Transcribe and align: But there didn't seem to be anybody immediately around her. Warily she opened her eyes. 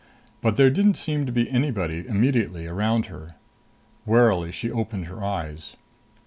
But 0.41 0.57
there 0.57 0.71
didn't 0.71 0.95
seem 0.95 1.27
to 1.27 1.31
be 1.31 1.47
anybody 1.51 2.05
immediately 2.07 2.65
around 2.65 3.05
her. 3.05 3.35
Warily 4.03 4.51
she 4.51 4.71
opened 4.71 5.05
her 5.05 5.23
eyes. 5.23 5.75